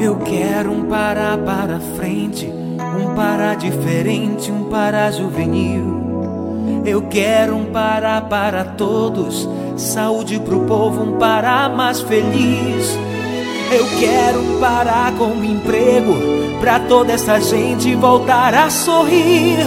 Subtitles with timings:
[0.00, 6.82] Eu quero um para para frente, um para diferente, um para juvenil.
[6.86, 9.46] Eu quero um para para todos,
[9.76, 12.98] saúde pro povo, um para mais feliz.
[13.70, 16.14] Eu quero um para com emprego,
[16.58, 19.58] pra toda essa gente voltar a sorrir.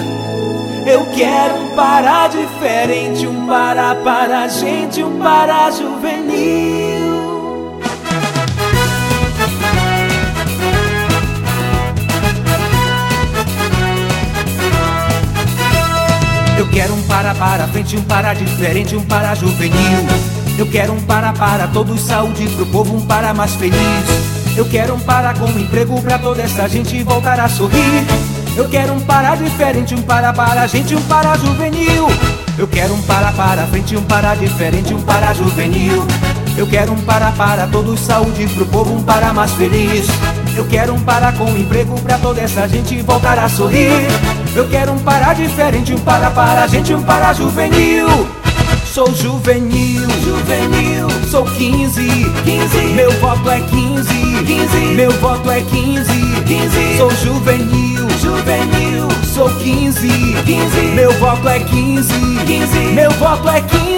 [0.85, 7.09] Eu quero um para diferente, um para para a gente, um para juvenil.
[16.57, 20.07] Eu quero um para para frente, um para diferente, um para juvenil.
[20.57, 24.38] Eu quero um para para todos, saúde pro povo, um para mais feliz.
[24.55, 28.05] Eu quero um para com emprego pra toda essa gente voltar a sorrir.
[28.55, 32.07] Eu quero um para diferente, um para para a gente, um para juvenil.
[32.57, 36.05] Eu quero um para para frente, um para diferente, um para juvenil.
[36.57, 40.07] Eu quero um para para todos, saúde pro povo, um para mais feliz.
[40.57, 43.91] Eu quero um para com emprego pra toda essa gente voltar a sorrir.
[44.53, 48.27] Eu quero um para diferente, um para para a gente, um para juvenil.
[48.99, 52.01] Sou juvenil, juvenil, sou 15,
[52.43, 54.09] 15, meu voto é 15,
[54.45, 56.03] 15, meu voto é 15,
[56.45, 60.05] 15, sou juvenil, juvenil, sou 15,
[60.45, 62.13] 15, meu voto é 15,
[62.45, 63.88] 15, meu voto é 15.